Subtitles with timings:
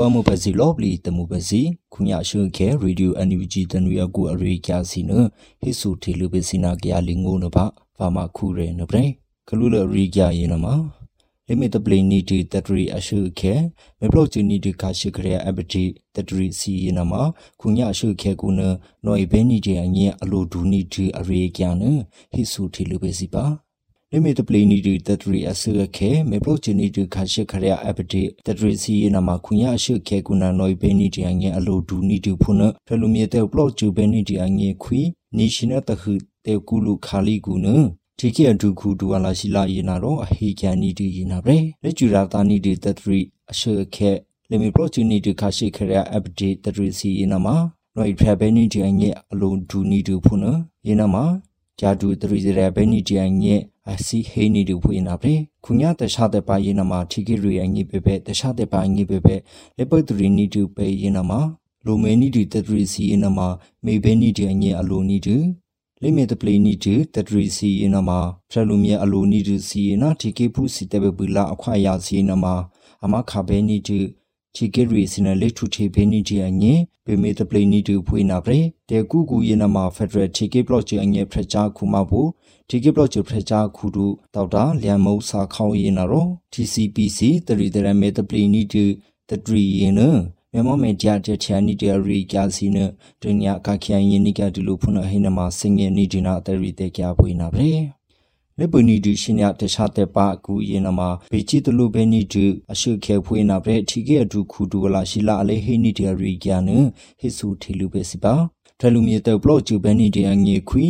[0.00, 1.60] ပွားမှုပစီလော့ပလီတမှုပစီ
[1.92, 5.12] ခုညာရှုခဲရေဒီယိုအန်ယူဂျီတနွေအကူအရေကျစီန
[5.60, 7.64] ဟိဆုထေလူပစီနာကရလင်ငိုနဘာ
[7.98, 9.04] ဘာမခုရဲနပရေ
[9.48, 10.74] ကလူလရီကြယေနမှာ
[11.46, 13.54] လိမီတပလီနီတီတတရီအရှုခဲ
[13.98, 15.84] မေဘလော့ချီနီတီခါရှိခရအပတိ
[16.14, 17.22] တတရီစီယေနမှာ
[17.60, 18.60] ခုညာအရှုခဲကုန
[19.04, 21.82] နော်ဘဲနီတီအငင်းအလိုဒူနီတီအရေကျန
[22.32, 23.67] ဟိဆုထေလူပစီပါလိမိတပလီနီတူတတရီအဆုခဲမေပလိုချီနီတူခါရှိခရအပတိတတရီစီနမခွန်ရအရှိ
[30.08, 35.00] ခဲကုနာနိုဘေနီတီအငဲအလိုဒူနီတူဖုနဖလူမြေတဲ့ပလော့ချူဘေနီတီအငဲခွီ
[35.36, 36.12] နီရှင်နတခု
[36.44, 37.66] တေကူလူခါလီကူန
[38.18, 43.20] ဒီကေအဒုခုဒူဝလာရှိလာယေနာတော့အဟေကန်နီတီယေနာပဲလက်ကျူရာတာနီတီတတရီ
[43.50, 44.10] အရှိခဲ
[44.50, 47.46] လေမီပလိုချီနီတူခါရှိခရအပတိတတရီစီနမ
[47.96, 50.44] နိုဖရဘေနီတီအငဲအလိုဒူနီတူဖုန
[50.86, 51.16] ယေနာမ
[51.78, 55.34] ဂျာဒူတရီရဘေနီတီအငဲအ စီဟေနီဒူဖွေနာပြေ
[55.64, 59.36] ခုညာတခြားတဲ့ပါရင်နမှာထီကီရီအငိပေပေတခြားတဲ့ပါငိပေပေ
[59.78, 61.40] လေပတ်တရီနီဒူပေရင်နမှာ
[61.86, 63.48] လိုမဲနီဒီတတရီစီရင်နမှာ
[63.84, 65.36] မေဘဲနီဒီအငိအလိုနီဒူ
[66.02, 68.18] လိမေတပလီနီဒူတတရီစီရင်နမှာ
[68.50, 72.54] ဖရလူမြေအလိုနီဒူစီရင်နာထီကီဖုစီတဲ့ဘလာအခွာရစီရင်နမှာ
[73.04, 73.98] အမခဘဲနီဒူ
[74.54, 82.20] ချီကေရီစနလက်ထူချေဘေနီဒီအငေပေမေတပလိနီတူဖွေနာပရေတေကူကူယနမဖက်ဒရယ်ချီကေဘလော့ချေအငေဖရချာခုမဘူ
[82.68, 88.84] ချီကေဘလော့ချေဖရချာခုဒူတောက်တာလျံမုံစာခေါင်ယနာရော TCPC တရီတရမေတပလိနီတူ
[89.28, 90.00] တတရီယန
[90.52, 92.78] မြန်မာမေဂျာတဲ့ချာနီတရီကြာစီန
[93.22, 97.97] ဒညကခိုင်ယနိကဒလူဖုနဟိနမစင်ငေနီဒီနာတရီတေကြပွေနာပရေ
[98.60, 106.62] လေပနီဒီရှင်ရတခြားတဲ့ပါကူရင်နမှာဘေချီတလူပဲနီဒီအရှုခဲဖွေးနာပဲထီကေအဒုခုဒူလာရှိလာအလေဟိနီဒီရီကျန်
[107.20, 108.34] ဟိဆူထီလူပဲစီပါ
[108.78, 110.86] ထလူမြေတဲ့ဘလော့ကျူပဲနီဒီအငေခွီ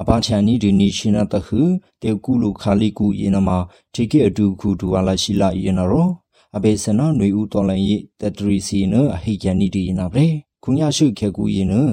[0.00, 1.60] အဘာချန်နီဒီနီရှင်နာတခု
[2.02, 3.58] တေကူလူခါလီကူရင်နမှာ
[3.94, 6.10] ထီကေအဒုခုဒူလာရှိလာရင်နော်
[6.56, 10.24] အဘေစနနွေဦးတော်လိုင်းရဲ့တတရီစီနအဟိကျန်နီဒီနာပဲ
[10.62, 11.92] ခုညာရှုခဲကူရင်နော်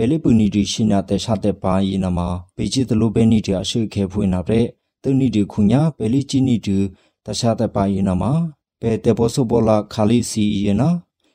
[0.00, 4.64] ဘယ်လိပူနီဒီရှိနာတဲ့ရှာတဲ့ပါရင်နမှာပေချီတလိုပဲနီဒီအရှိခဲဖွင့်နာတဲ့
[5.02, 6.78] တုန်နီဒီခုညာဘယ်လိချီနီဒီ
[7.26, 8.32] တရှာတဲ့ပါရင်နမှာ
[8.80, 10.88] ဘယ်တေဘောဆဘောလာခါလီစီရင်နာ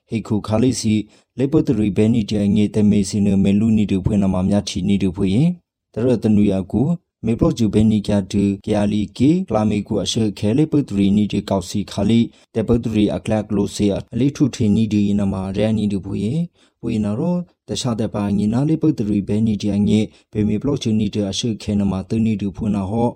[0.09, 0.94] ဟေခုခါလီစီ
[1.38, 5.50] လေပတရီဘဲနီဒီငေတမေစီနမဲလူနီဒီဖွင့်နမှာမြချီနီဒီဖွင့်ရင်
[5.94, 6.81] တရတနူယာကူ
[7.25, 12.19] မေပလိုဂျူဘဲနီကတူကယာလီကေကလာမီကူအရှေခဲလေပတရီနီဒီကောက်စီခါလီ
[12.53, 16.41] တေပတရီအကလကလိုစီအလီထုထီနီဒီနမှာရန်နီဒီဖွင့်
[16.84, 17.38] ဝေနာရော
[17.69, 20.00] တခြားတဲ့ပါငီနာလေးပုတ်တရီဘဲနီဒီအငဲ
[20.31, 23.09] ဘေမီဘလော့ချင်နီတဲ့အရှိခဲနမှာတနီတူဖွနာဟော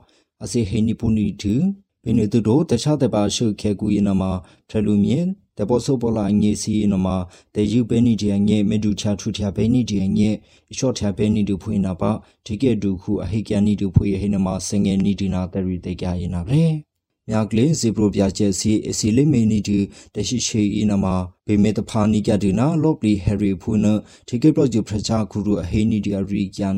[0.44, 1.54] အစီဟေနီပူနီတူ
[2.04, 4.32] ဘင်းတူတို့တခြားတဲ့ပါရှိခဲကူယနမှာ
[4.70, 5.26] ထလူမြင်
[5.58, 7.16] တဘောဆုပေါ်လာငေစီနမှာ
[7.56, 10.30] တေယူဘဲနီဒီအငဲမေဒူချာထူထဘဲနီဒီအငဲ
[10.78, 12.12] ရှော့ထဘဲနီတူဖွနာပါ
[12.46, 16.87] ဒီကဲဒူခုအဟိကန်နီတူဖွေဟေနမှာစငယ်နီဒီနာတရီတေကြရင်နာပဲ
[17.30, 19.80] မြကလေးဇီပရိုပြကျက်စီအစီလိမေနီတီ
[20.16, 21.16] တရှိရှိအင်းနမှာ
[21.48, 23.86] ဘေမေတဖာနီကတိနာလော့ပလီဟယ်ရီဖူန
[24.28, 26.74] ထိကေပလော့ဂျူဖရချာခုရအဟေနီဒီအရီကျန်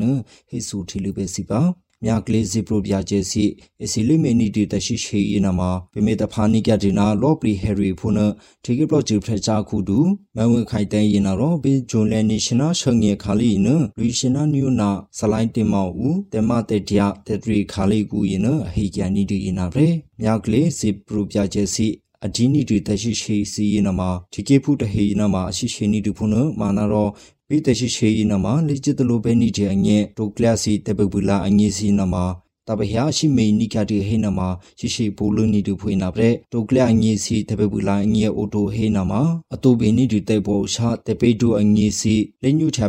[0.49, 1.61] ဟေဆူထီလူပဲစီပါ
[2.05, 3.45] မြကလေးဇီပရိုပြကျက်စီ
[3.83, 8.19] အစီလိမေနီတီတရှိရှိအင်းနမှာဘေမေတဖာနီကတိနာလော့ပလီဟယ်ရီဖူန
[8.63, 9.99] ထိကေပလော့ဂျူဖရချာခုဒူ
[10.35, 13.67] မဝခိုင်တဲရင်နာရောဘေဂျွန်လန်နီရှင်နာရှငေခါလီန
[13.99, 19.85] လူရှင်နာနျူနာဆလိုင်းတင်မောက်ဦးတေမတေတျာတေတရီခါလီကူရင်အဟိကျန်နီဒီရင်နာပဲ
[20.21, 21.87] မြောက်ကလေးဇီပရိုပြကျက်စီ
[22.25, 27.07] အဒီနီတူတရှိရှိစီရင်နမှာဒီကေဖုတဟေနမှာအရှိရှိနီတူဖုနမာနာရော
[27.51, 32.25] ပိတရှိရှိရင်နမှာလိချတလိုပဲနီတဲ့အငဲဒိုကလစီတပပူလာအငဲစီနမှာ
[32.67, 34.47] တပဟယာရှိမေနိကတိဟေနမှာ
[34.79, 39.21] ရှိရှိပူလူနီတူဖွေနာတဲ့ဒိုကလအငဲစီတပပူလာအငဲအိုတိုဟေနမှာ
[39.53, 42.79] အတူပင်နီတူတဲ့ဘောရှာတပေတူအငဲစီလက်ညှူချ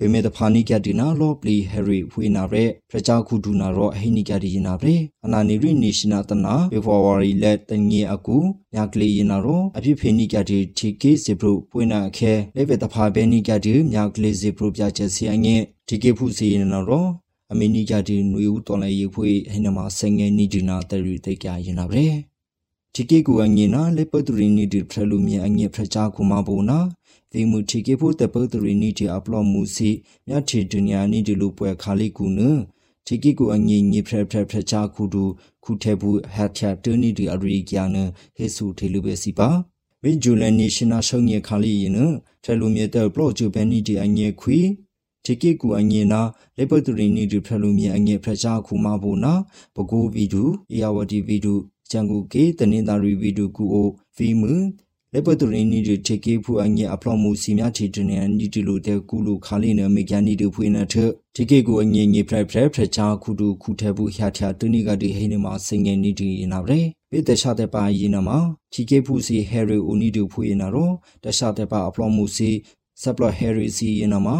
[0.00, 4.94] ပဲနီတဲ့အခွာယာစီနမှာအနီပဲနီတိုဟနာရောမြကလေးစီပရိုပြချေစီအစီလိမေနီတီတရှိရှိနမှာပေမေတဖာနိကတိနာလောပလီဟရီဝေနာရဲပရချာခုဒူနာရောအဟိနိကတိယနာရဲ
[5.24, 8.36] အနာနေရိနေရှင်နာတနာပေဖော်ဝါရီလက်တငေအကူ
[8.74, 15.54] ညာကလေးယနာရောအဖြစ်ဖေနိကတိတီကေစီပရုပွေနာခဲလေပေတဖာဘေနိကတိညာကလေးစီပရုပြချက်စီအငေ
[15.88, 17.06] တီကေဖုစီယနာရော
[17.52, 22.06] အမီနိကတိနွေဦးတော်လည်းရေဖွေဟိနမဆငယ်နိဒီနာတရီတိတ်ကြယနာရဲ
[22.94, 26.78] တီကေကူအငေနာလေပတူရီနီဒီဖရလူမြေအငေဖရချာကူမဘူနာ
[27.32, 29.90] ဒီမူတီကေဖို့တပုတ်တရီနီတီအပလော့မူစီ
[30.26, 32.40] မြတ်တီဒုနီယာနီဒီလူပွဲခါလီကူန
[33.06, 35.24] တီကေကိုအငိညိဖရဖရဖရချာခုဒူ
[35.64, 37.88] ခုထဲဘူးဟတ်ချာတူနီဒီအရီကျန်
[38.36, 39.48] ဟေဆူထေလူပဲစီပါ
[40.02, 41.98] ဝိဂျူလန်နေရှင်နာရှုံငေခါလီယန
[42.44, 44.58] ထလူမြေတဲ့ပလော့ဂျူဘန်နီဒီအငိခွီ
[45.24, 46.20] တီကေကူအငိနာ
[46.56, 49.32] လေပတ်တူရီနီဒီဖရလူမြေအငိဖရချာခုမဘူနာ
[49.74, 51.54] ပကူဗီဒူအေယာဝတီဗီဒူ
[51.90, 54.54] ဂျန်ကူကေတနင်္သာရီဗီဒူကူအိုဗီမူ
[55.14, 60.94] လေပတူရီနီဒီချေကေဖူအငေအပလောမှုစီမြချေတနေနီဒီလိုတဲ့ကူလိုခါလေးနမေကန်နီဒီဖွေးနထ
[61.34, 68.38] ချေကေကိုအငေငေဖရက်ဖရက်ဖရက်ချာခုတူခုထဲဘူးဟျာချာတူနီကဒီဟိနေမှာစင်ငယ်နီဒီနာဗရေပေတခြားတဲ့ပါရင်နာမှာ
[68.72, 70.94] ချီကေဖူစီဟယ်ရီအိုနီဒီဖွေးနာတော့
[71.24, 72.50] တခြားတဲ့ပါအပလောမှုစီ
[73.02, 74.36] ဆပ်လဟယ်ရီစီရင်နာမှာ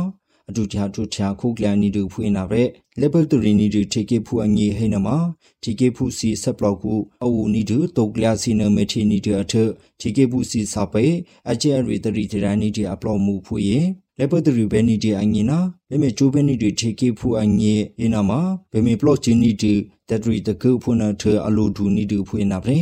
[0.48, 2.62] အတူချာတူချာခုကလန်နီတူဖွေးနာပဲ
[3.00, 5.16] level 3နီတူထေကေဖူအငေဟိနမှာ
[5.62, 9.54] ထေကေဖူစီဆက်ဘလောက်ကိုအဝူနီတူတုတ်ကလစီနမေထေနီတူအထ
[10.00, 11.04] ထေကေဖူစီစာပေ
[11.50, 13.86] အကျဲရီတရီတရနီတူအပလောမှုဖွေးရင်
[14.18, 15.58] level 3ဘဲနီတူအငေနာ
[15.90, 18.40] လေမေချိုးဘဲနီတူထေကေဖူအငေဟိနမှာ
[18.72, 19.72] ဘယ်မေ plot ချင်းနီတူ
[20.08, 22.78] တရီတကုဖွနာထအလိုဒူနီတူဖွေးနာပဲ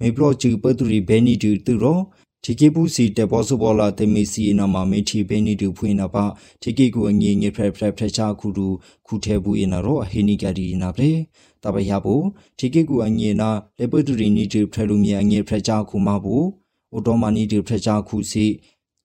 [0.00, 1.98] မေ plot ချူပတူရီဘဲနီတူတူရော
[2.44, 6.24] တီကေပူစီတဘောစဘောလာတေမီစီနာမမေချီဘေနီတူဖွင့်နာပါ
[6.62, 8.66] တီကေကိုအငေငေဖရက်ဖရက်ဖရက်ချာခုတူ
[9.06, 11.12] ခုထဲဘူးအနာရောအဟိနီကဒီနာပရေ
[11.62, 12.24] တပရဘူး
[12.58, 16.46] တီကေကိုအငေနာလေပတူရီနီတူဖရလူမြေအငေဖရက်ချာခုမဘူး
[16.92, 18.46] အိုတိုမနီတူဖရက်ချာခုစီ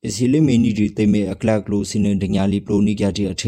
[0.08, 3.44] အစီလီမီနီတူတေမေအကလက်ကလိုစီနဒညာလီပလိုနီကတီအထ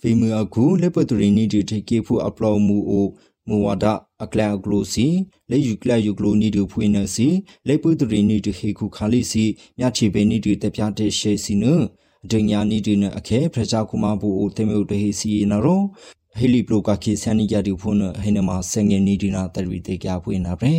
[0.00, 3.06] ဖီမူအခုလေပတူရီနီတူတီကေဖူအပလောမူအို
[3.48, 3.84] မူဝါဒ
[4.24, 5.06] အကလအကလိုစီ
[5.50, 7.28] လေယူကလယူကလိုနီတူဖွေးနေစီ
[7.68, 9.44] လေပုတရီနီတူဟေခုခါလီစီ
[9.78, 11.64] မြချေပေနီတူတပြတဲ့ရှေစီန
[12.24, 15.80] အဒညာနီတူနအခဲဖရချာခုမဘူအိုတေမြုတဟေစီနရော
[16.38, 20.74] ဟေလီပလိုကခေဆန်နီကြတူဖုန်ဟေနမဆငယ်နီဒီနာတရီတေကြဖွေးနာပဲ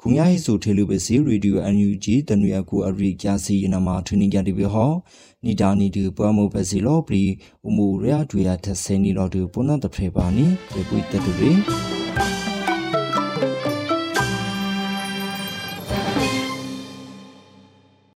[0.00, 4.92] ခုညာဟိဆိုထေလူပဲစီရေဒီယိုအန်ယူဂျီတနွေအကူအရိကျစီနမထနီကြတူပဲဟော
[5.44, 7.24] နီဒါနီတူပွားမိုပဲစီလောပရီ
[7.66, 11.52] ဥမူရရတွေ့ရထဆဲနီလောတူပုနတ်တဖေပါနီပေပွေတတူရီ